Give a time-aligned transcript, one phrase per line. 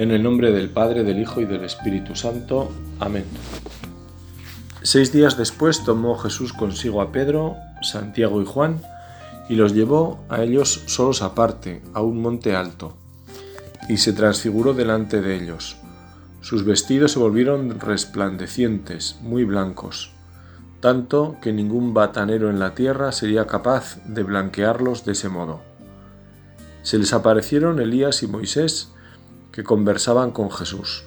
[0.00, 2.70] En el nombre del Padre, del Hijo y del Espíritu Santo.
[3.00, 3.26] Amén.
[4.80, 8.80] Seis días después tomó Jesús consigo a Pedro, Santiago y Juan
[9.50, 12.96] y los llevó a ellos solos aparte, a un monte alto,
[13.90, 15.76] y se transfiguró delante de ellos.
[16.40, 20.12] Sus vestidos se volvieron resplandecientes, muy blancos,
[20.80, 25.60] tanto que ningún batanero en la tierra sería capaz de blanquearlos de ese modo.
[26.84, 28.94] Se les aparecieron Elías y Moisés,
[29.52, 31.04] que conversaban con Jesús.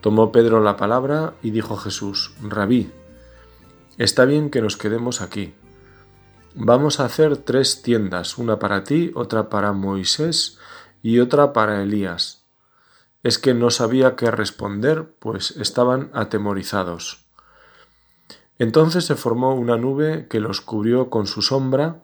[0.00, 2.90] Tomó Pedro la palabra y dijo Jesús, Rabí,
[3.98, 5.54] está bien que nos quedemos aquí.
[6.54, 10.58] Vamos a hacer tres tiendas, una para ti, otra para Moisés
[11.02, 12.42] y otra para Elías.
[13.22, 17.26] Es que no sabía qué responder, pues estaban atemorizados.
[18.58, 22.02] Entonces se formó una nube que los cubrió con su sombra,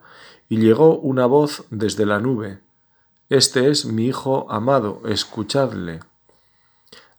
[0.49, 2.61] y llegó una voz desde la nube,
[3.29, 5.99] este es mi Hijo amado, escuchadle.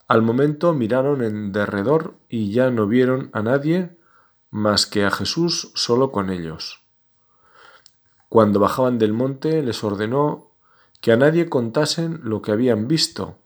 [0.07, 3.97] Al momento miraron en derredor y ya no vieron a nadie
[4.49, 6.81] más que a Jesús solo con ellos.
[8.29, 10.51] Cuando bajaban del monte les ordenó
[11.01, 13.37] que a nadie contasen lo que habían visto,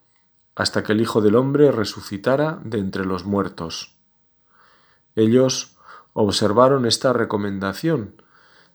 [0.56, 3.96] hasta que el Hijo del Hombre resucitara de entre los muertos.
[5.16, 5.78] Ellos
[6.14, 8.22] observaron esta recomendación,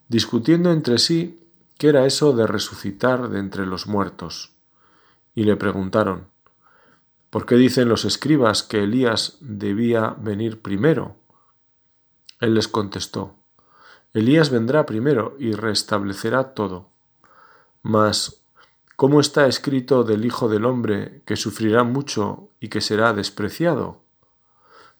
[0.09, 1.45] discutiendo entre sí
[1.78, 4.52] ¿Qué era eso de resucitar de entre los muertos?
[5.34, 6.28] Y le preguntaron,
[7.28, 11.16] ¿por qué dicen los escribas que Elías debía venir primero?
[12.41, 13.34] Él les contestó,
[14.14, 16.88] Elías vendrá primero y restablecerá todo.
[17.82, 18.41] Mas,
[18.97, 24.00] ¿cómo está escrito del Hijo del Hombre que sufrirá mucho y que será despreciado?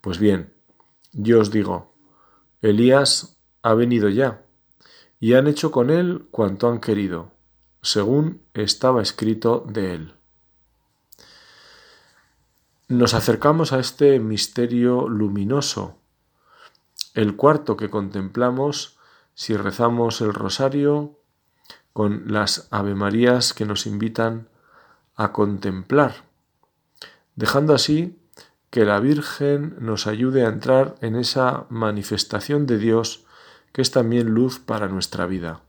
[0.03, 0.53] Pues bien,
[1.15, 1.95] yo os digo,
[2.61, 4.46] Elías ha venido ya
[5.21, 7.33] y han hecho con él cuanto han querido,
[7.83, 10.15] según estaba escrito de él.
[12.89, 15.99] Nos acercamos a este misterio luminoso,
[17.15, 18.99] el cuarto que contemplamos
[19.35, 21.19] si rezamos el rosario
[21.93, 24.49] con las Avemarías que nos invitan
[25.17, 26.25] a contemplar,
[27.35, 28.19] dejando así
[28.71, 33.26] que la Virgen nos ayude a entrar en esa manifestación de Dios
[33.77, 35.61] que es también luz para nuestra vida.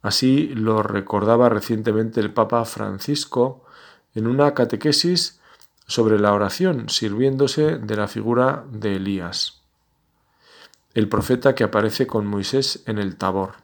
[0.00, 3.64] Así lo recordaba recientemente el Papa Francisco
[4.14, 5.40] en una catequesis
[5.88, 9.62] sobre la oración, sirviéndose de la figura de Elías,
[10.94, 13.54] el profeta que aparece con Moisés en el Tabor.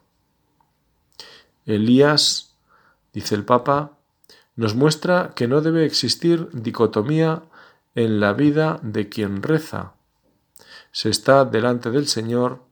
[1.66, 2.56] Elías,
[3.12, 3.92] dice el Papa,
[4.56, 7.44] nos muestra que no debe existir dicotomía
[7.94, 9.92] en la vida de quien reza.
[10.90, 12.66] Se está delante del Señor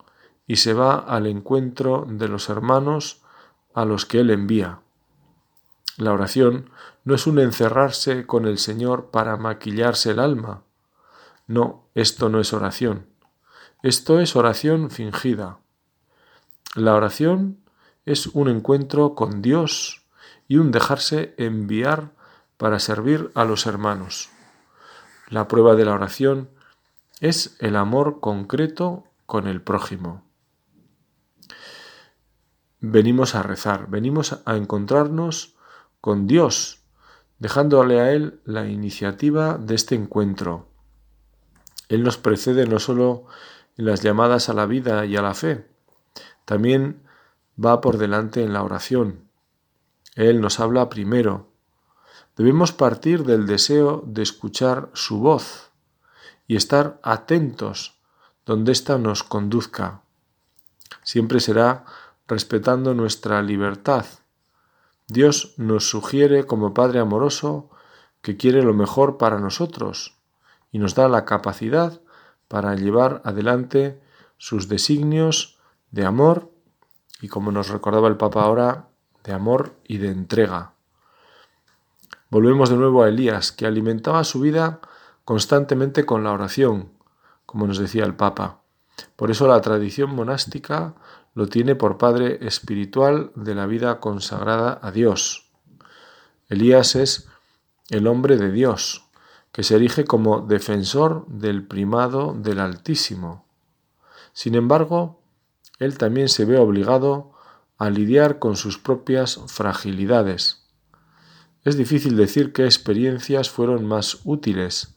[0.46, 3.22] y se va al encuentro de los hermanos
[3.74, 4.80] a los que Él envía.
[5.96, 6.70] La oración
[7.04, 10.62] no es un encerrarse con el Señor para maquillarse el alma.
[11.46, 13.06] No, esto no es oración.
[13.82, 15.58] Esto es oración fingida.
[16.74, 17.58] La oración
[18.04, 20.04] es un encuentro con Dios
[20.48, 22.10] y un dejarse enviar
[22.56, 24.30] para servir a los hermanos.
[25.28, 26.48] La prueba de la oración
[27.20, 30.25] es el amor concreto con el prójimo
[32.80, 35.56] venimos a rezar, venimos a encontrarnos
[36.00, 36.80] con Dios,
[37.38, 40.68] dejándole a Él la iniciativa de este encuentro.
[41.88, 43.26] Él nos precede no solo
[43.76, 45.66] en las llamadas a la vida y a la fe,
[46.44, 47.02] también
[47.62, 49.28] va por delante en la oración.
[50.14, 51.48] Él nos habla primero.
[52.36, 55.70] Debemos partir del deseo de escuchar su voz
[56.46, 57.98] y estar atentos
[58.44, 60.02] donde ésta nos conduzca.
[61.02, 61.84] Siempre será
[62.28, 64.06] respetando nuestra libertad.
[65.08, 67.70] Dios nos sugiere como Padre amoroso
[68.22, 70.16] que quiere lo mejor para nosotros
[70.72, 72.00] y nos da la capacidad
[72.48, 74.00] para llevar adelante
[74.38, 75.58] sus designios
[75.90, 76.50] de amor
[77.20, 78.88] y como nos recordaba el Papa ahora,
[79.24, 80.72] de amor y de entrega.
[82.28, 84.80] Volvemos de nuevo a Elías, que alimentaba su vida
[85.24, 86.92] constantemente con la oración,
[87.46, 88.60] como nos decía el Papa.
[89.14, 90.94] Por eso la tradición monástica
[91.36, 95.50] lo tiene por padre espiritual de la vida consagrada a Dios.
[96.48, 97.28] Elías es
[97.90, 99.04] el hombre de Dios,
[99.52, 103.44] que se erige como defensor del primado del Altísimo.
[104.32, 105.20] Sin embargo,
[105.78, 107.32] él también se ve obligado
[107.76, 110.66] a lidiar con sus propias fragilidades.
[111.64, 114.96] Es difícil decir qué experiencias fueron más útiles,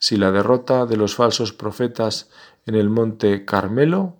[0.00, 2.28] si la derrota de los falsos profetas
[2.66, 4.16] en el monte Carmelo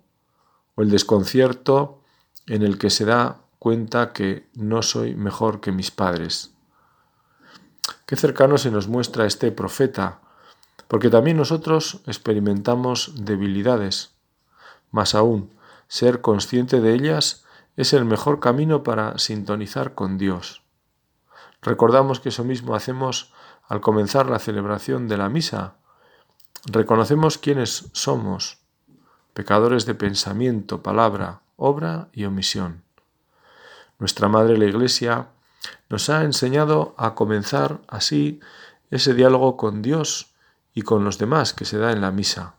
[0.75, 2.01] o el desconcierto
[2.47, 6.53] en el que se da cuenta que no soy mejor que mis padres.
[8.05, 10.21] Qué cercano se nos muestra este profeta,
[10.87, 14.13] porque también nosotros experimentamos debilidades.
[14.91, 15.51] Más aún,
[15.87, 17.45] ser consciente de ellas
[17.75, 20.61] es el mejor camino para sintonizar con Dios.
[21.61, 23.33] Recordamos que eso mismo hacemos
[23.67, 25.75] al comenzar la celebración de la misa.
[26.65, 28.59] Reconocemos quiénes somos,
[29.35, 32.83] pecadores de pensamiento, palabra, obra y omisión.
[33.99, 35.27] Nuestra Madre la Iglesia
[35.89, 38.39] nos ha enseñado a comenzar así
[38.91, 40.33] ese diálogo con Dios
[40.73, 42.55] y con los demás que se da en la misa.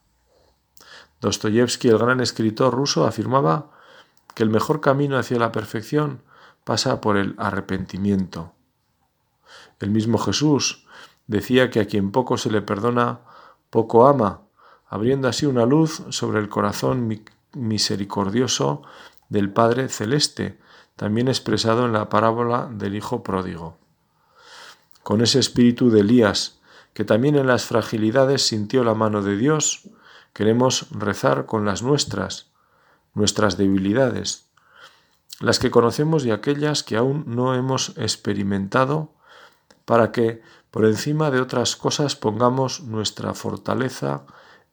[1.23, 3.71] Dostoyevsky, el gran escritor ruso, afirmaba
[4.35, 6.21] que el mejor camino hacia la perfección
[6.65, 8.53] pasa por el arrepentimiento.
[9.81, 10.87] El mismo Jesús
[11.27, 13.21] decía que a quien poco se le perdona,
[13.71, 14.43] poco ama,
[14.89, 17.23] abriendo así una luz sobre el corazón
[17.53, 18.83] misericordioso
[19.29, 20.59] del Padre Celeste,
[20.95, 23.79] también expresado en la parábola del Hijo Pródigo.
[25.03, 26.61] Con ese espíritu de Elías,
[26.95, 29.91] que también en las fragilidades sintió la mano de Dios,
[30.33, 32.51] queremos rezar con las nuestras,
[33.15, 34.47] nuestras debilidades,
[35.41, 39.13] las que conocemos y aquellas que aún no hemos experimentado,
[39.85, 44.25] para que, por encima de otras cosas, pongamos nuestra fortaleza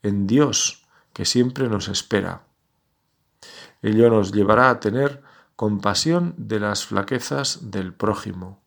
[0.03, 2.43] en Dios, que siempre nos espera.
[3.81, 5.23] Ello nos llevará a tener
[5.55, 8.61] compasión de las flaquezas del prójimo.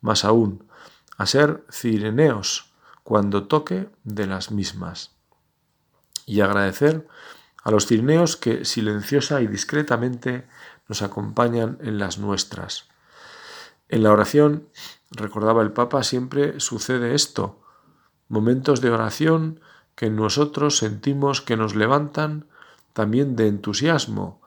[0.00, 0.68] Más aún,
[1.16, 2.72] a ser cireneos
[3.02, 5.12] cuando toque de las mismas.
[6.26, 7.06] Y agradecer
[7.62, 10.46] a los cireneos que silenciosa y discretamente
[10.88, 12.88] nos acompañan en las nuestras.
[13.88, 14.68] En la oración,
[15.10, 17.62] recordaba el Papa, siempre sucede esto,
[18.28, 19.60] momentos de oración
[19.94, 22.46] que nosotros sentimos que nos levantan
[22.92, 24.40] también de entusiasmo,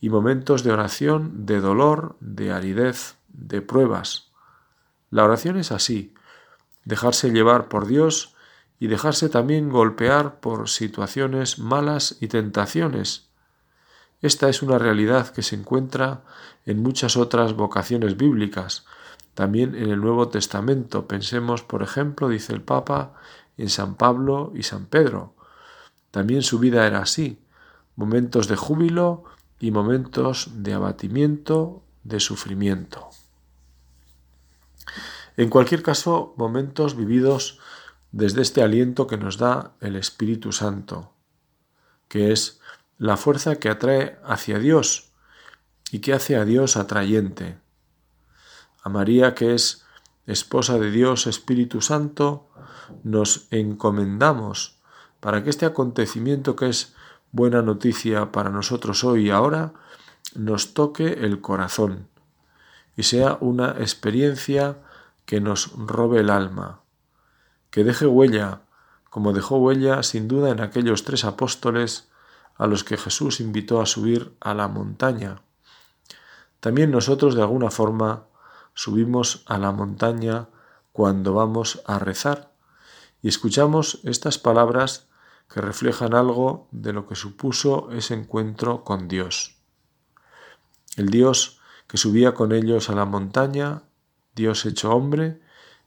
[0.00, 4.32] y momentos de oración, de dolor, de aridez, de pruebas.
[5.10, 6.12] La oración es así,
[6.84, 8.34] dejarse llevar por Dios
[8.80, 13.28] y dejarse también golpear por situaciones malas y tentaciones.
[14.22, 16.22] Esta es una realidad que se encuentra
[16.66, 18.84] en muchas otras vocaciones bíblicas,
[19.34, 21.06] también en el Nuevo Testamento.
[21.06, 23.14] Pensemos, por ejemplo, dice el Papa,
[23.62, 25.36] en San Pablo y San Pedro.
[26.10, 27.38] También su vida era así,
[27.94, 29.22] momentos de júbilo
[29.60, 33.08] y momentos de abatimiento, de sufrimiento.
[35.36, 37.60] En cualquier caso, momentos vividos
[38.10, 41.12] desde este aliento que nos da el Espíritu Santo,
[42.08, 42.60] que es
[42.98, 45.12] la fuerza que atrae hacia Dios
[45.92, 47.58] y que hace a Dios atrayente.
[48.82, 49.84] A María, que es
[50.26, 52.48] esposa de Dios Espíritu Santo,
[53.02, 54.78] nos encomendamos
[55.20, 56.94] para que este acontecimiento que es
[57.30, 59.72] buena noticia para nosotros hoy y ahora,
[60.34, 62.08] nos toque el corazón
[62.96, 64.78] y sea una experiencia
[65.24, 66.80] que nos robe el alma,
[67.70, 68.62] que deje huella,
[69.08, 72.10] como dejó huella sin duda en aquellos tres apóstoles
[72.56, 75.42] a los que Jesús invitó a subir a la montaña.
[76.60, 78.26] También nosotros de alguna forma
[78.74, 80.48] subimos a la montaña
[80.92, 82.52] cuando vamos a rezar
[83.22, 85.08] y escuchamos estas palabras
[85.52, 89.56] que reflejan algo de lo que supuso ese encuentro con Dios.
[90.96, 93.82] El Dios que subía con ellos a la montaña,
[94.34, 95.40] Dios hecho hombre,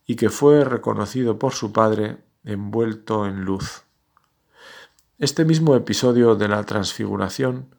[0.05, 3.83] y que fue reconocido por su Padre envuelto en luz.
[5.17, 7.75] Este mismo episodio de la transfiguración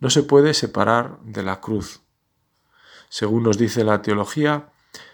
[0.00, 2.00] no se puede separar de la cruz.
[3.10, 4.70] Según nos dice la teología,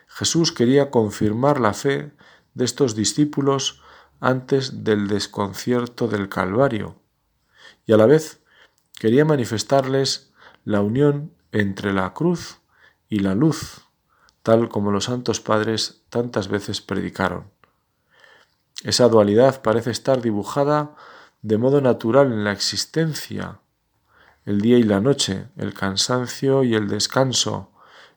[0.07, 2.13] Jesús quería confirmar la fe
[2.53, 3.83] de estos discípulos
[4.21, 7.01] antes del desconcierto del Calvario,
[7.87, 8.43] y a la vez
[8.99, 10.31] quería manifestarles
[10.65, 12.59] la unión entre la cruz
[13.09, 13.81] y la luz,
[14.43, 17.51] tal como los santos padres tantas veces predicaron.
[18.85, 20.95] Esa dualidad parece estar dibujada
[21.41, 23.61] de modo natural en la existencia,
[24.45, 27.73] el día y la noche, el cansancio y el descanso,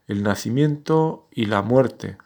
[0.09, 2.17] el nacimiento y la muerte.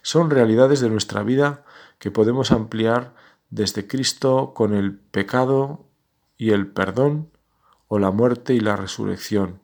[0.00, 1.64] Son realidades de nuestra vida
[1.98, 3.14] que podemos ampliar
[3.50, 5.84] desde Cristo con el pecado
[6.38, 7.30] y el perdón
[7.86, 9.60] o la muerte y la resurrección.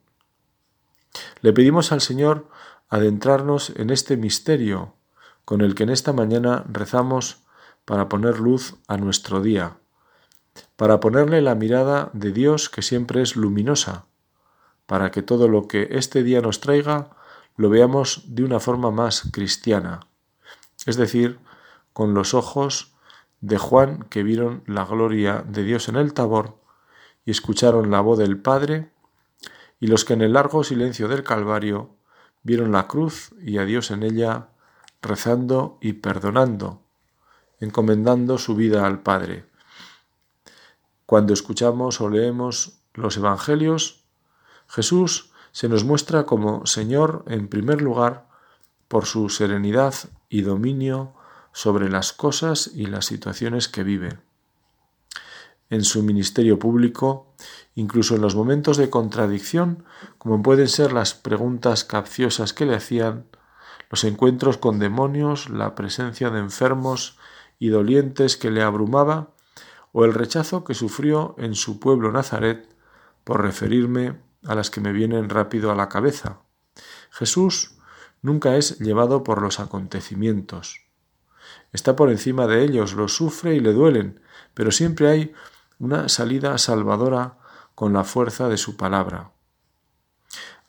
[1.41, 2.49] Le pedimos al Señor
[2.91, 4.95] adentrarnos en este misterio
[5.47, 7.45] con el que en esta mañana rezamos
[7.87, 9.79] para poner luz a nuestro día,
[10.77, 14.05] para ponerle la mirada de Dios que siempre es luminosa,
[14.85, 17.17] para que todo lo que este día nos traiga
[17.59, 20.01] lo veamos de una forma más cristiana,
[20.87, 21.41] es decir,
[21.93, 22.95] con los ojos
[23.41, 26.57] de Juan que vieron la gloria de Dios en el tabor
[27.25, 28.93] y escucharon la voz del Padre,
[29.81, 31.97] y los que en el largo silencio del Calvario
[32.45, 34.51] vieron la cruz y a Dios en ella
[35.03, 36.83] rezando y perdonando,
[37.59, 39.47] encomendando su vida al Padre.
[41.07, 44.05] Cuando escuchamos o leemos los Evangelios,
[44.69, 48.29] Jesús se nos muestra como Señor en primer lugar
[48.89, 49.95] por su serenidad
[50.29, 51.15] y dominio
[51.53, 54.19] sobre las cosas y las situaciones que vive.
[55.71, 57.35] En su ministerio público,
[57.75, 59.85] incluso en los momentos de contradicción,
[60.17, 63.27] como pueden ser las preguntas capciosas que le hacían,
[63.91, 67.19] los encuentros con demonios, la presencia de enfermos
[67.59, 69.31] y dolientes que le abrumaba,
[69.93, 72.69] o el rechazo que sufrió en su pueblo Nazaret,
[73.25, 76.39] por referirme a las que me vienen rápido a la cabeza.
[77.11, 77.77] Jesús
[78.23, 80.83] nunca es llevado por los acontecimientos.
[81.73, 84.21] Está por encima de ellos, los sufre y le duelen,
[84.55, 85.35] pero siempre hay
[85.79, 87.39] una salida salvadora
[87.75, 89.33] con la fuerza de su palabra.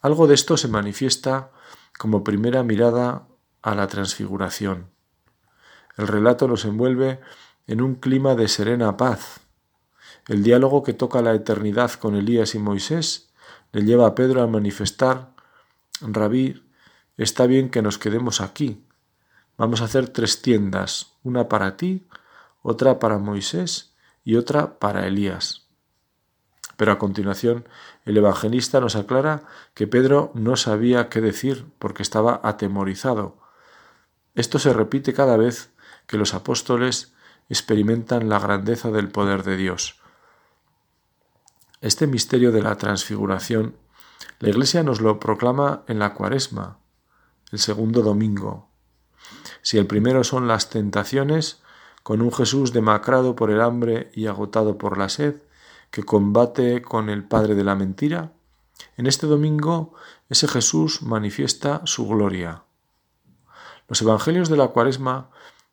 [0.02, 1.52] Algo de esto se manifiesta
[1.98, 3.28] como primera mirada
[3.62, 4.90] a la transfiguración.
[5.98, 7.20] El relato nos envuelve
[7.68, 9.42] en un clima de serena paz.
[10.28, 13.29] El diálogo que toca la eternidad con Elías y Moisés
[13.72, 15.34] le lleva a Pedro a manifestar,
[16.02, 16.64] Rabí,
[17.18, 18.84] está bien que nos quedemos aquí.
[19.58, 22.08] Vamos a hacer tres tiendas, una para ti,
[22.62, 25.68] otra para Moisés y otra para Elías.
[26.78, 27.68] Pero a continuación
[28.06, 33.38] el evangelista nos aclara que Pedro no sabía qué decir porque estaba atemorizado.
[34.34, 35.72] Esto se repite cada vez
[36.08, 37.14] que los apóstoles
[37.50, 40.00] experimentan la grandeza del poder de Dios.
[41.82, 43.78] Este misterio de la transfiguración,
[44.40, 46.78] la Iglesia nos lo proclama en la cuaresma,
[47.54, 48.68] el segundo domingo.
[49.62, 51.62] Si el primero son las tentaciones,
[52.04, 55.42] con un Jesús demacrado por el hambre y agotado por la sed,
[55.90, 58.34] que combate con el padre de la mentira,
[58.98, 59.94] en este domingo
[60.28, 62.64] ese Jesús manifiesta su gloria.
[63.88, 65.30] Los evangelios de la cuaresma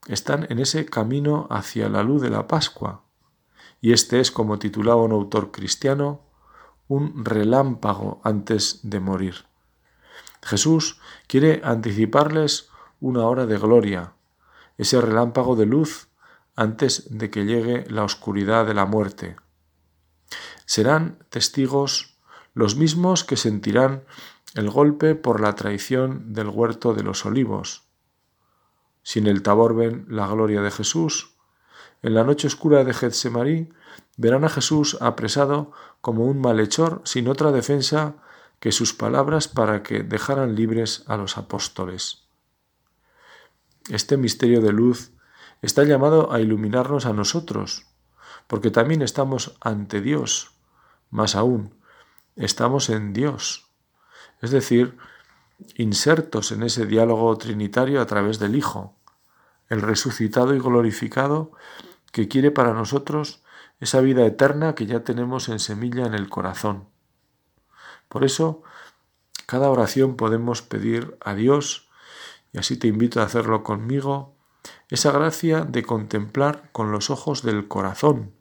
[0.07, 3.03] están en ese camino hacia la luz de la Pascua,
[3.81, 6.21] y este es, como titulaba un autor cristiano,
[6.89, 9.47] un relámpago antes de morir.
[10.43, 12.69] Jesús quiere anticiparles
[13.01, 14.13] una hora de gloria,
[14.79, 16.09] ese relámpago de luz
[16.55, 19.37] antes de que llegue la oscuridad de la muerte
[20.67, 22.19] serán testigos
[22.53, 24.05] los mismos que sentirán
[24.55, 27.85] el golpe por la traición del huerto de los olivos.
[29.03, 31.36] Si en el Tabor ven la gloria de Jesús,
[32.07, 33.69] en la noche oscura de Getsemarí
[34.17, 38.15] verán a Jesús apresado como un malhechor sin otra defensa
[38.61, 42.23] que sus palabras para que dejaran libres a los apóstoles.
[43.91, 45.11] Este misterio de luz
[45.63, 47.87] está llamado a iluminarnos a nosotros,
[48.47, 50.53] porque también estamos ante Dios,
[51.11, 51.75] más aún,
[52.37, 53.67] estamos en Dios,
[54.43, 54.97] es decir,
[55.75, 58.97] insertos en ese diálogo trinitario a través del Hijo,
[59.69, 61.51] el resucitado y glorificado
[62.13, 63.43] que quiere para nosotros
[63.81, 66.89] esa vida eterna que ya tenemos en semilla en el corazón.
[68.09, 68.63] Por eso,
[69.47, 71.89] cada oración podemos pedir a Dios,
[72.53, 74.35] y así te invito a hacerlo conmigo,
[74.89, 78.33] esa gracia de contemplar con los ojos del corazón,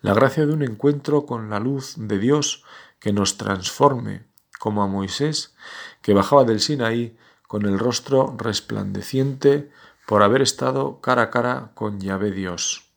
[0.00, 2.64] la gracia de un encuentro con la luz de Dios
[3.00, 4.26] que nos transforme,
[4.58, 5.56] como a Moisés,
[6.02, 7.16] que bajaba del Sinaí
[7.46, 9.70] con el rostro resplandeciente
[10.08, 12.88] por haber estado cara a cara con Yahvé Dios.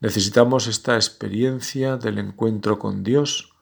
[0.00, 3.54] Necesitamos esta experiencia del encuentro con Dios,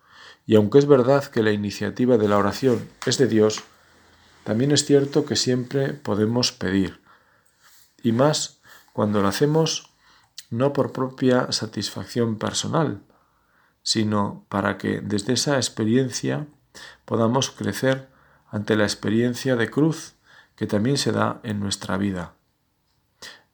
[0.44, 3.62] y aunque es verdad que la iniciativa de la oración es de Dios,
[4.42, 7.00] también es cierto que siempre podemos pedir,
[8.02, 8.58] y más
[8.92, 9.92] cuando lo hacemos
[10.50, 13.02] no por propia satisfacción personal,
[13.84, 16.48] sino para que desde esa experiencia
[17.04, 18.08] podamos crecer
[18.50, 20.14] ante la experiencia de cruz
[20.56, 22.34] que también se da en nuestra vida.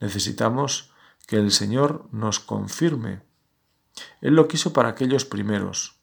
[0.00, 0.92] Necesitamos
[1.26, 3.22] que el Señor nos confirme.
[4.20, 6.00] Él lo quiso para aquellos primeros.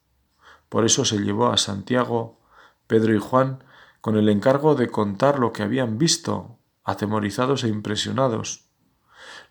[0.69, 2.39] Por eso se llevó a Santiago,
[2.87, 3.63] Pedro y Juan
[4.01, 8.69] con el encargo de contar lo que habían visto, atemorizados e impresionados.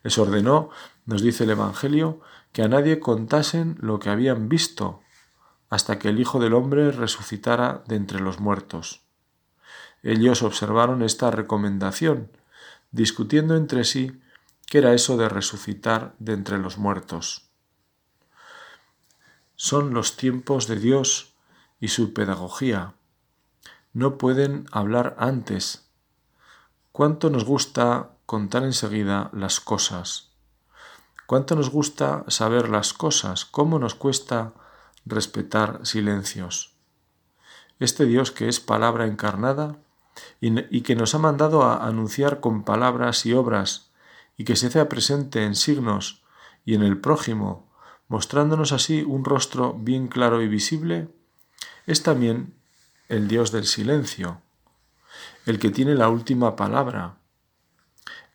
[0.02, 0.70] Les ordenó
[1.04, 2.20] nos dice el Evangelio
[2.52, 5.00] que a nadie contasen lo que habían visto
[5.68, 9.05] hasta que el Hijo del Hombre resucitara de entre los muertos.
[10.06, 12.30] Ellos observaron esta recomendación,
[12.92, 14.22] discutiendo entre sí
[14.68, 17.50] qué era eso de resucitar de entre los muertos.
[19.56, 21.34] Son los tiempos de Dios
[21.80, 22.94] y su pedagogía.
[23.94, 25.88] No pueden hablar antes.
[26.92, 30.30] ¿Cuánto nos gusta contar enseguida las cosas?
[31.26, 33.44] ¿Cuánto nos gusta saber las cosas?
[33.44, 34.52] ¿Cómo nos cuesta
[35.04, 36.76] respetar silencios?
[37.80, 39.80] Este Dios que es palabra encarnada
[40.40, 43.90] y, que nos ha mandado a anunciar con palabras y obras
[44.36, 46.22] y que se hace presente en signos
[46.64, 47.70] y en el prójimo,
[48.08, 51.08] mostrándonos así un rostro bien claro y visible,
[51.86, 52.54] es también
[53.08, 54.40] el Dios del silencio,
[55.46, 57.18] el que tiene la última palabra,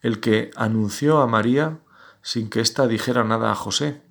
[0.01, 1.79] el que anunció a María
[2.21, 4.01] sin que ésta dijera nada a José,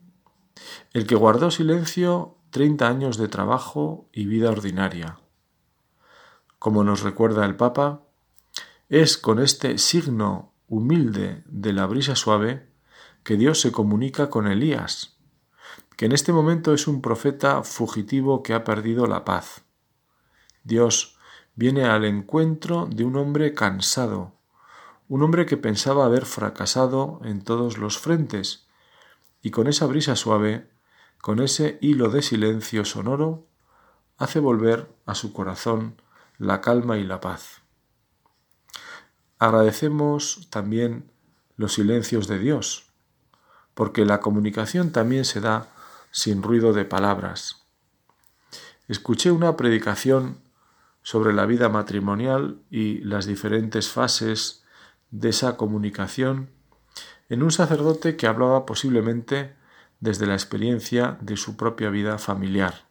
[0.93, 5.20] el que guardó silencio treinta años de trabajo y vida ordinaria.
[6.61, 8.02] Como nos recuerda el Papa,
[8.90, 12.69] es con este signo humilde de la brisa suave
[13.25, 15.17] que Dios se comunica con Elías,
[15.97, 19.62] que en este momento es un profeta fugitivo que ha perdido la paz.
[20.62, 21.17] Dios
[21.55, 24.35] viene al encuentro de un hombre cansado,
[25.09, 28.67] un hombre que pensaba haber fracasado en todos los frentes,
[29.40, 30.69] y con esa brisa suave,
[31.23, 33.47] con ese hilo de silencio sonoro,
[34.19, 35.97] hace volver a su corazón
[36.40, 37.61] la calma y la paz.
[39.38, 41.11] Agradecemos también
[41.56, 42.87] los silencios de Dios,
[43.75, 45.68] porque la comunicación también se da
[46.11, 47.66] sin ruido de palabras.
[48.88, 50.38] Escuché una predicación
[51.02, 54.64] sobre la vida matrimonial y las diferentes fases
[55.11, 56.49] de esa comunicación
[57.28, 59.54] en un sacerdote que hablaba posiblemente
[60.00, 62.89] desde la experiencia de su propia vida familiar.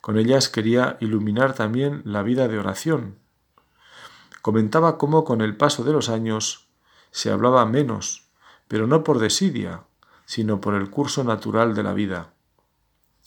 [0.00, 3.18] Con ellas quería iluminar también la vida de oración.
[4.42, 6.68] Comentaba cómo con el paso de los años
[7.10, 8.28] se hablaba menos,
[8.68, 9.84] pero no por desidia,
[10.24, 12.32] sino por el curso natural de la vida.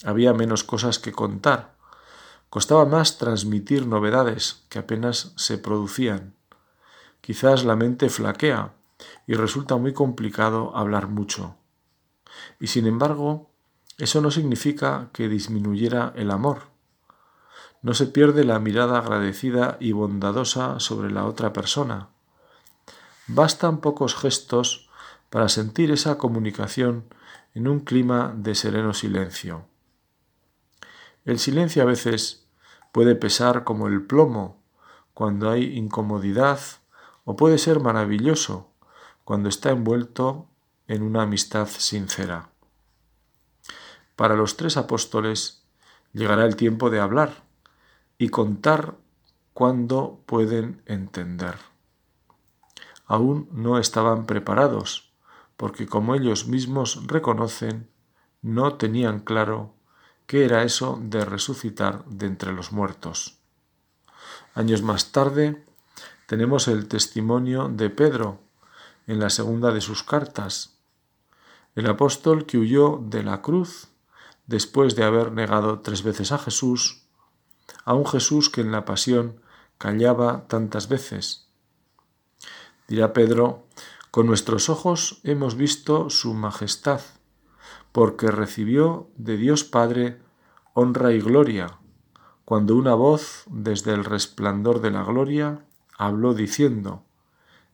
[0.04, 1.74] Había menos cosas que contar.
[2.50, 6.34] Costaba más transmitir novedades que apenas se producían.
[7.20, 8.74] Quizás la mente flaquea
[9.26, 11.56] y resulta muy complicado hablar mucho.
[12.58, 13.50] Y sin embargo,
[13.98, 16.73] eso no significa que disminuyera el amor.
[17.84, 22.08] No se pierde la mirada agradecida y bondadosa sobre la otra persona.
[23.26, 24.88] Bastan pocos gestos
[25.28, 27.04] para sentir esa comunicación
[27.52, 29.66] en un clima de sereno silencio.
[31.26, 32.46] El silencio a veces
[32.90, 34.62] puede pesar como el plomo
[35.12, 36.60] cuando hay incomodidad
[37.26, 38.70] o puede ser maravilloso
[39.24, 40.48] cuando está envuelto
[40.88, 42.48] en una amistad sincera.
[44.16, 45.66] Para los tres apóstoles
[46.14, 47.43] llegará el tiempo de hablar
[48.18, 48.96] y contar
[49.52, 51.56] cuando pueden entender.
[53.06, 55.12] Aún no estaban preparados,
[55.56, 57.88] porque como ellos mismos reconocen,
[58.42, 59.74] no tenían claro
[60.26, 63.38] qué era eso de resucitar de entre los muertos.
[64.54, 65.64] Años más tarde,
[66.26, 68.40] tenemos el testimonio de Pedro
[69.06, 70.78] en la segunda de sus cartas,
[71.74, 73.88] el apóstol que huyó de la cruz
[74.46, 77.03] después de haber negado tres veces a Jesús,
[77.84, 79.40] a un Jesús que en la pasión
[79.78, 81.48] callaba tantas veces.
[82.88, 83.66] Dirá Pedro,
[84.10, 87.00] con nuestros ojos hemos visto su majestad,
[87.92, 90.20] porque recibió de Dios Padre
[90.72, 91.78] honra y gloria,
[92.44, 95.64] cuando una voz desde el resplandor de la gloria
[95.96, 97.04] habló diciendo,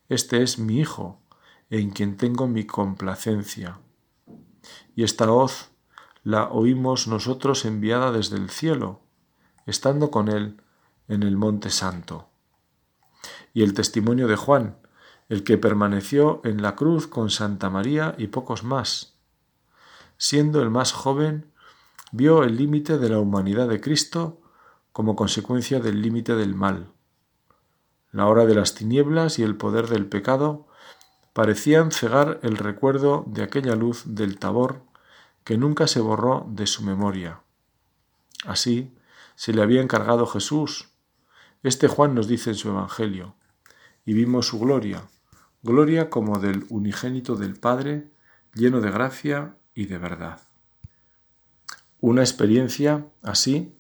[0.09, 1.20] Este es mi Hijo,
[1.70, 3.79] en quien tengo mi complacencia.
[4.94, 5.70] Y esta voz
[6.23, 9.01] la oímos nosotros enviada desde el cielo,
[9.70, 10.61] estando con él
[11.09, 12.28] en el Monte Santo.
[13.54, 14.76] Y el testimonio de Juan,
[15.28, 19.14] el que permaneció en la cruz con Santa María y pocos más.
[20.18, 21.50] Siendo el más joven,
[22.12, 24.42] vio el límite de la humanidad de Cristo
[24.92, 26.92] como consecuencia del límite del mal
[28.12, 30.66] la hora de las tinieblas y el poder del pecado
[31.33, 34.83] parecían cegar el recuerdo de aquella luz del tabor
[35.44, 37.40] que nunca se borró de su memoria.
[38.44, 38.92] Así
[39.40, 40.90] se le había encargado Jesús.
[41.62, 43.37] Este Juan nos dice en su Evangelio,
[44.05, 45.05] y vimos su gloria,
[45.62, 48.11] gloria como del unigénito del Padre,
[48.53, 50.42] lleno de gracia y de verdad.
[52.00, 53.74] Una experiencia así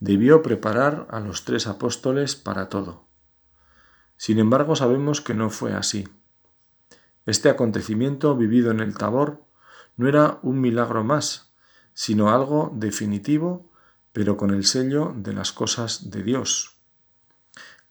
[0.00, 3.06] debió preparar a los tres apóstoles para todo.
[4.18, 6.06] Sin embargo, sabemos que no fue así.
[7.24, 9.42] Este acontecimiento vivido en el Tabor
[9.96, 11.54] no era un milagro más,
[11.94, 13.72] sino algo definitivo,
[14.16, 16.78] pero con el sello de las cosas de Dios.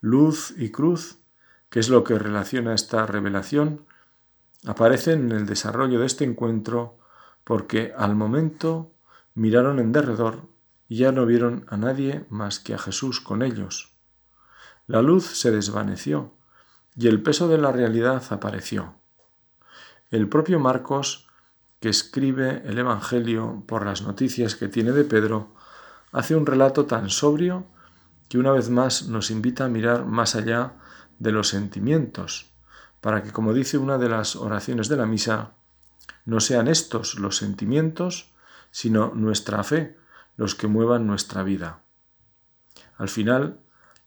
[0.02, 1.20] Luz y cruz,
[1.70, 3.86] que es lo que relaciona esta revelación,
[4.66, 6.98] aparecen en el desarrollo de este encuentro
[7.44, 8.92] porque al momento
[9.36, 10.48] miraron en derredor
[10.90, 13.94] y ya no vieron a nadie más que a Jesús con ellos.
[14.88, 16.34] La luz se desvaneció
[16.96, 18.96] y el peso de la realidad apareció.
[20.10, 21.28] El propio Marcos,
[21.80, 25.54] que escribe el Evangelio por las noticias que tiene de Pedro,
[26.16, 27.66] hace un relato tan sobrio
[28.30, 30.76] que una vez más nos invita a mirar más allá
[31.20, 32.54] de los sentimientos,
[33.02, 35.52] para que, como dice una de las oraciones de la misa,
[36.24, 38.34] no sean estos los sentimientos,
[38.72, 39.98] sino nuestra fe
[40.38, 41.84] los que muevan nuestra vida.
[42.98, 43.60] Al final,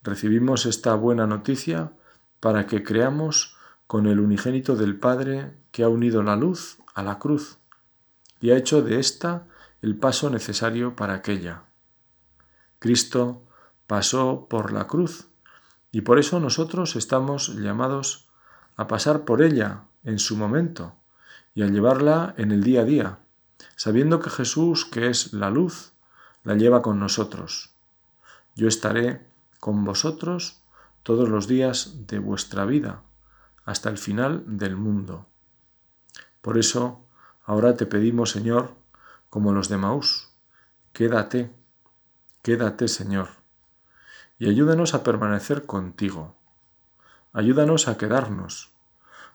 [0.03, 1.92] recibimos esta buena noticia
[2.40, 3.55] para que creamos
[3.87, 7.59] con el unigénito del Padre que ha unido la luz a la cruz
[8.40, 9.47] y ha hecho de ésta
[9.83, 11.67] el paso necesario para aquella.
[12.78, 13.42] Cristo
[13.86, 15.28] pasó por la cruz
[15.90, 18.28] y por eso nosotros estamos llamados
[18.76, 20.94] a pasar por ella en su momento
[21.54, 23.18] y a llevarla en el día a día,
[23.74, 25.92] sabiendo que Jesús, que es la luz,
[26.44, 27.74] la lleva con nosotros.
[28.54, 29.26] Yo estaré
[29.58, 30.62] con vosotros
[31.02, 33.02] todos los días de vuestra vida,
[33.64, 35.26] hasta el final del mundo.
[36.40, 37.04] Por eso,
[37.44, 38.74] ahora te pedimos, Señor,
[39.30, 40.28] como los de Maús,
[40.92, 41.52] quédate,
[42.48, 43.28] quédate, Señor,
[44.38, 46.34] y ayúdanos a permanecer contigo.
[47.34, 48.72] Ayúdanos a quedarnos,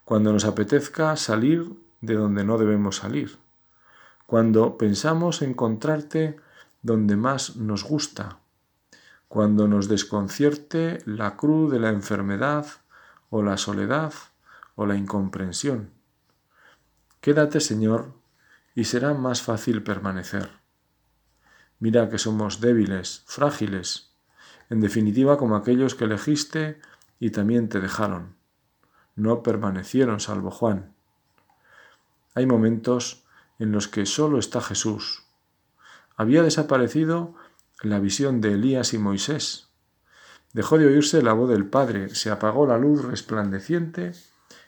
[0.04, 3.38] cuando nos apetezca salir de donde no debemos salir,
[4.26, 6.38] cuando pensamos encontrarte
[6.82, 8.40] donde más nos gusta,
[9.28, 12.66] cuando nos desconcierte la cruz de la enfermedad
[13.30, 14.12] o la soledad
[14.74, 15.92] o la incomprensión.
[17.22, 18.16] Quédate, Señor,
[18.74, 20.63] y será más fácil permanecer.
[21.84, 24.14] Mira que somos débiles, frágiles,
[24.70, 26.80] en definitiva como aquellos que elegiste
[27.20, 28.38] y también te dejaron.
[29.18, 30.94] No permanecieron salvo Juan.
[32.36, 33.26] Hay momentos
[33.60, 35.26] en los que solo está Jesús.
[36.16, 37.36] Había desaparecido
[37.82, 39.68] la visión de Elías y Moisés.
[40.54, 44.14] Dejó de oírse la voz del Padre, se apagó la luz resplandeciente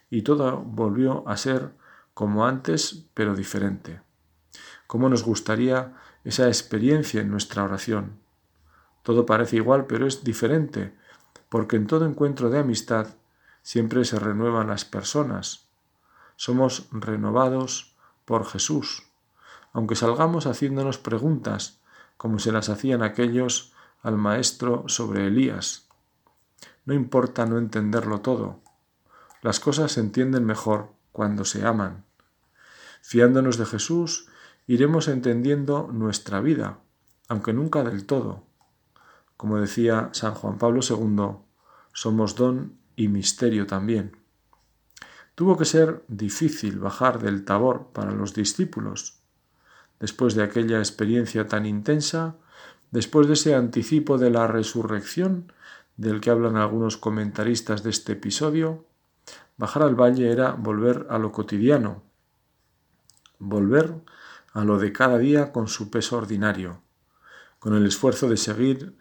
[0.10, 1.72] y todo volvió a ser
[2.14, 4.02] como antes, pero diferente.
[4.86, 8.20] ¿Cómo nos gustaría esa experiencia en nuestra oración?
[9.04, 10.94] Todo parece igual, pero es diferente,
[11.48, 13.08] porque en todo encuentro de amistad
[13.62, 15.70] siempre se renuevan las personas,
[16.36, 19.04] somos renovados por Jesús,
[19.72, 21.80] aunque salgamos haciéndonos preguntas
[22.18, 25.88] como se las hacían aquellos al Maestro sobre Elías.
[26.86, 28.60] No importa no entenderlo todo,
[29.42, 32.04] las cosas se entienden mejor cuando se aman.
[33.02, 34.28] Fiándonos de Jesús,
[34.68, 36.80] iremos entendiendo nuestra vida,
[37.28, 38.44] aunque nunca del todo.
[39.38, 41.38] Como decía San Juan Pablo II,
[41.94, 44.18] somos don y misterio también.
[45.36, 49.20] Tuvo que ser difícil bajar del tabor para los discípulos.
[50.00, 52.36] Después de aquella experiencia tan intensa,
[52.92, 55.52] después de ese anticipo de la resurrección,
[55.98, 58.86] del que hablan algunos comentaristas de este episodio,
[59.58, 62.04] bajar al valle era volver a lo cotidiano,
[63.40, 63.96] volver
[64.64, 66.82] lo de cada día con su peso ordinario,
[67.60, 68.98] con el esfuerzo de seguir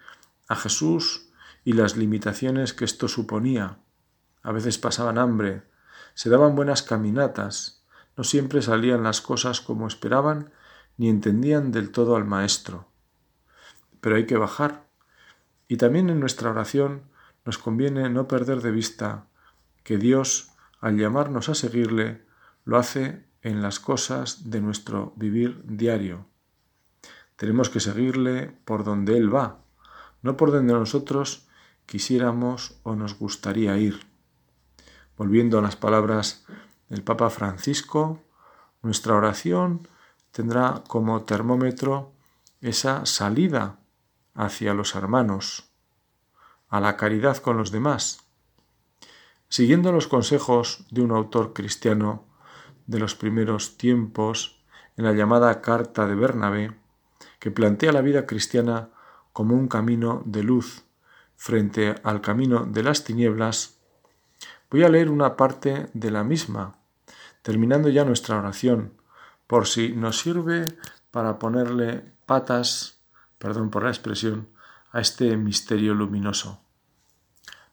[0.49, 1.29] a Jesús
[1.65, 3.79] y las limitaciones que esto suponía.
[4.43, 5.63] A veces pasaban hambre,
[6.15, 7.85] se daban buenas caminatas,
[8.17, 10.53] no siempre salían las cosas como esperaban
[10.97, 12.89] ni entendían del todo al Maestro.
[14.01, 14.87] Pero hay que bajar.
[15.67, 17.03] Y también en nuestra oración
[17.45, 19.27] nos conviene no perder de vista
[19.83, 22.25] que Dios, al llamarnos a seguirle,
[22.65, 26.27] lo hace en las cosas de nuestro vivir diario.
[27.37, 29.59] Tenemos que seguirle por donde Él va,
[30.23, 31.47] no por donde nosotros
[31.87, 34.01] quisiéramos o nos gustaría ir.
[35.17, 36.47] Volviendo a las palabras
[36.89, 38.23] del Papa Francisco,
[38.83, 39.89] nuestra oración
[40.33, 42.13] tendrá como termómetro
[42.63, 43.79] esa salida
[44.35, 45.69] hacia los hermanos,
[46.69, 48.21] a la caridad con los demás.
[49.51, 52.25] Siguiendo los consejos de un autor cristiano
[52.87, 54.63] de los primeros tiempos,
[54.97, 56.73] en la llamada Carta de Bernabé,
[57.39, 58.91] que plantea la vida cristiana
[59.33, 60.85] como un camino de luz
[61.37, 63.75] frente al camino de las tinieblas,
[64.75, 66.75] Voy a leer una parte de la misma,
[67.43, 68.95] terminando ya nuestra oración,
[69.47, 70.67] por si nos sirve
[71.13, 72.99] para ponerle patas,
[73.39, 74.49] perdón por la expresión,
[74.91, 76.61] a este misterio luminoso.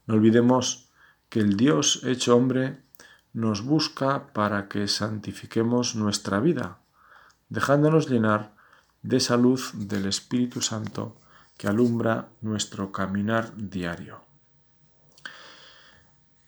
[0.05, 0.91] No olvidemos
[1.29, 2.83] que el Dios hecho hombre
[3.33, 6.79] nos busca para que santifiquemos nuestra vida,
[7.49, 8.53] dejándonos llenar
[9.01, 11.17] de esa luz del Espíritu Santo
[11.57, 14.21] que alumbra nuestro caminar diario.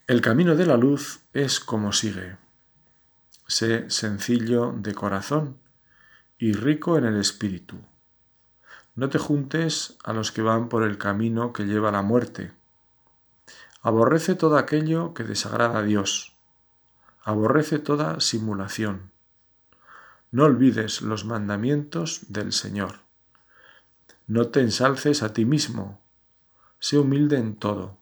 [0.05, 2.37] El camino de la luz es como sigue.
[3.47, 5.57] Sé sencillo de corazón
[6.37, 7.77] y rico en el espíritu.
[8.95, 12.51] No te juntes a los que van por el camino que lleva a la muerte.
[13.81, 16.32] Aborrece todo aquello que desagrada a Dios.
[17.25, 19.11] Aborrece toda simulación.
[20.31, 22.99] No olvides los mandamientos del Señor.
[24.27, 26.01] No te ensalces a ti mismo.
[26.79, 27.97] sé humilde en todo.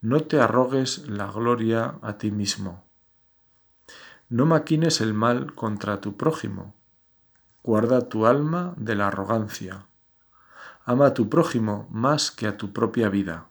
[0.00, 2.84] No te arrogues la gloria a ti mismo.
[4.28, 6.74] No maquines el mal contra tu prójimo.
[7.64, 9.86] Guarda tu alma de la arrogancia.
[10.84, 13.48] Ama a tu prójimo más que a tu propia vida.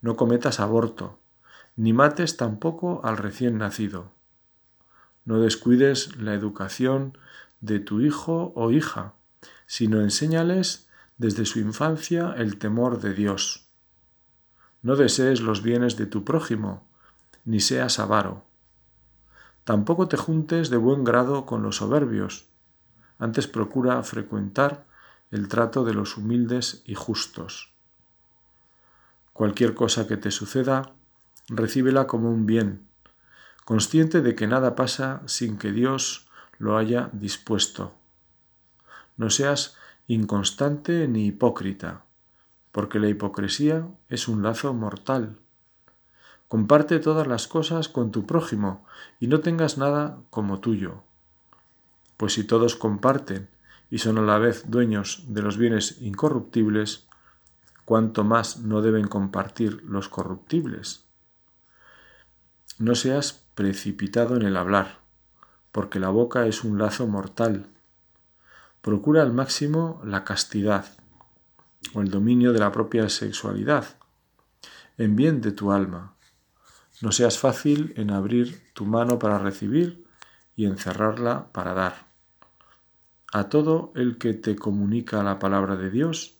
[0.00, 1.18] No cometas aborto,
[1.76, 4.12] ni mates tampoco al recién nacido.
[5.24, 7.16] No descuides la educación
[7.60, 9.14] de tu hijo o hija,
[9.66, 13.68] sino enséñales desde su infancia el temor de Dios.
[14.82, 16.86] No desees los bienes de tu prójimo,
[17.44, 18.44] ni seas avaro.
[19.64, 22.46] Tampoco te juntes de buen grado con los soberbios,
[23.18, 24.84] antes procura frecuentar
[25.30, 27.72] el trato de los humildes y justos.
[29.32, 30.92] Cualquier cosa que te suceda,
[31.48, 32.86] recíbela como un bien,
[33.64, 36.28] consciente de que nada pasa sin que Dios
[36.58, 37.92] lo haya dispuesto.
[39.16, 39.76] No seas
[40.06, 42.04] inconstante ni hipócrita,
[42.70, 45.36] porque la hipocresía es un lazo mortal.
[46.48, 48.84] Comparte todas las cosas con tu prójimo
[49.20, 51.02] y no tengas nada como tuyo.
[52.16, 53.48] Pues si todos comparten
[53.90, 57.06] y son a la vez dueños de los bienes incorruptibles,
[57.84, 61.04] cuánto más no deben compartir los corruptibles.
[62.78, 64.98] No seas precipitado en el hablar,
[65.72, 67.66] porque la boca es un lazo mortal.
[68.80, 70.86] Procura al máximo la castidad
[71.94, 73.84] o el dominio de la propia sexualidad,
[74.96, 76.14] en bien de tu alma.
[77.00, 80.04] No seas fácil en abrir tu mano para recibir
[80.56, 82.06] y encerrarla para dar.
[83.32, 86.38] A todo el que te comunica la palabra de Dios,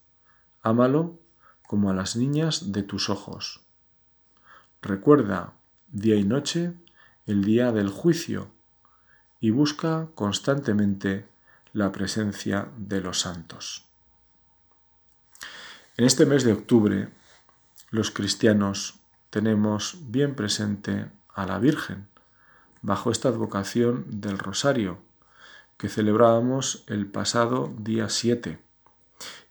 [0.62, 1.18] ámalo
[1.66, 3.60] como a las niñas de tus ojos.
[4.82, 5.54] Recuerda
[5.92, 6.72] día y noche
[7.26, 8.50] el día del juicio
[9.40, 11.28] y busca constantemente
[11.72, 13.84] la presencia de los santos.
[15.96, 17.10] En este mes de octubre,
[17.90, 19.00] los cristianos
[19.30, 22.08] tenemos bien presente a la Virgen,
[22.80, 24.98] bajo esta advocación del Rosario,
[25.76, 28.58] que celebrábamos el pasado día 7,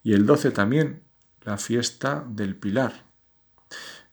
[0.04, 1.04] y el 12 también,
[1.42, 3.04] la fiesta del Pilar.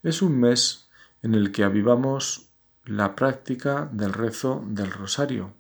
[0.03, 0.88] Es un mes
[1.23, 2.51] en el que avivamos
[2.85, 5.53] la práctica del rezo del Rosario,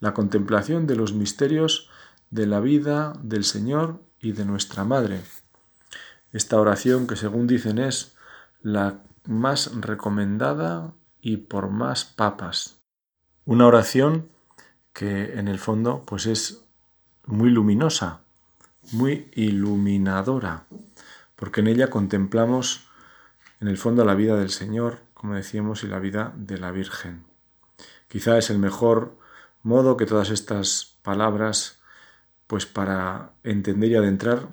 [0.00, 1.90] la contemplación de los misterios
[2.30, 5.20] de la vida del Señor y de nuestra Madre.
[6.32, 8.16] Esta oración que según dicen es
[8.62, 12.80] la más recomendada y por más papas.
[13.44, 14.28] Una oración
[14.92, 16.64] que en el fondo pues es
[17.26, 18.20] muy luminosa,
[18.92, 20.64] muy iluminadora,
[21.36, 22.88] porque en ella contemplamos
[23.62, 27.24] en el fondo la vida del Señor, como decíamos, y la vida de la Virgen.
[28.08, 29.16] Quizá es el mejor
[29.62, 31.80] modo que todas estas palabras,
[32.48, 34.48] pues para entender y adentrar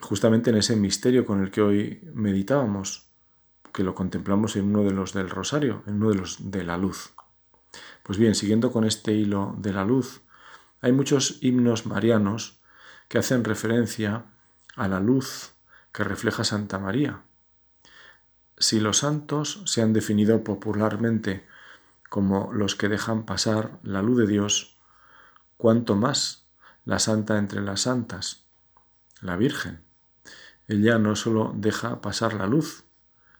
[0.00, 3.10] justamente en ese misterio con el que hoy meditábamos,
[3.74, 6.78] que lo contemplamos en uno de los del rosario, en uno de los de la
[6.78, 7.12] luz.
[8.02, 10.22] Pues bien, siguiendo con este hilo de la luz,
[10.80, 12.62] hay muchos himnos marianos
[13.08, 14.24] que hacen referencia
[14.74, 15.52] a la luz
[15.92, 17.27] que refleja Santa María.
[18.58, 21.46] Si los santos se han definido popularmente
[22.08, 24.78] como los que dejan pasar la luz de Dios,
[25.56, 26.46] cuanto más
[26.84, 28.44] la santa entre las santas,
[29.20, 29.82] la Virgen.
[30.66, 32.84] Ella no solo deja pasar la luz,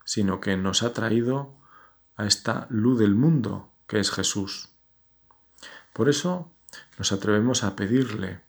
[0.05, 1.55] sino que nos ha traído
[2.15, 4.69] a esta luz del mundo que es Jesús.
[5.93, 6.51] Por eso
[6.97, 8.41] nos atrevemos a pedirle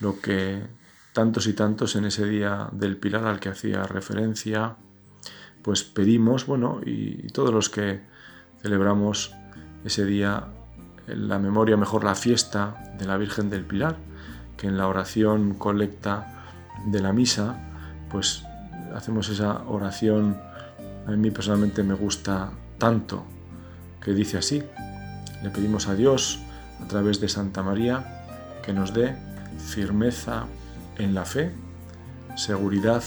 [0.00, 0.66] lo que
[1.12, 4.76] tantos y tantos en ese día del Pilar al que hacía referencia,
[5.68, 8.00] pues pedimos, bueno, y todos los que
[8.62, 9.34] celebramos
[9.84, 10.44] ese día
[11.06, 13.96] la memoria, mejor la fiesta de la Virgen del Pilar,
[14.56, 16.46] que en la oración colecta
[16.86, 17.58] de la misa,
[18.10, 18.46] pues
[18.94, 20.38] hacemos esa oración,
[21.06, 23.26] a mí personalmente me gusta tanto,
[24.00, 24.62] que dice así,
[25.42, 26.40] le pedimos a Dios
[26.82, 28.24] a través de Santa María
[28.62, 29.14] que nos dé
[29.58, 30.46] firmeza
[30.96, 31.52] en la fe,
[32.36, 33.02] seguridad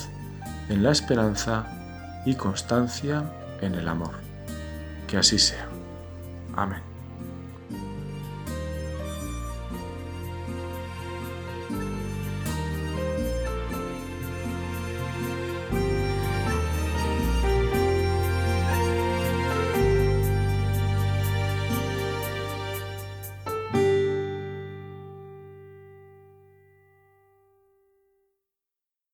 [0.69, 1.80] en la esperanza
[2.25, 3.23] y constancia
[3.61, 4.13] en el amor.
[5.07, 5.67] Que así sea.
[6.55, 6.90] Amén.